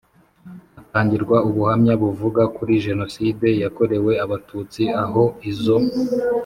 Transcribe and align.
hatangirwa 0.75 1.37
ubuhamya 1.49 1.93
buvuga 2.01 2.41
kuri 2.55 2.73
Jenoside 2.85 3.47
yakorewe 3.63 4.11
Abatutsi 4.25 4.83
aho 5.03 5.23
izo 5.49 5.77